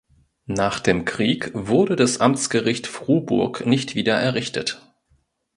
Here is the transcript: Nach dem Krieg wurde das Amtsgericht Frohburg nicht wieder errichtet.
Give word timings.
Nach 0.47 0.79
dem 0.79 1.05
Krieg 1.05 1.51
wurde 1.53 1.95
das 1.95 2.19
Amtsgericht 2.21 2.87
Frohburg 2.87 3.67
nicht 3.67 3.93
wieder 3.93 4.15
errichtet. 4.15 4.81